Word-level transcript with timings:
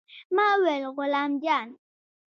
ما 0.35 0.47
وويل 0.55 0.83
غلام 0.95 1.31
جان. 1.43 1.69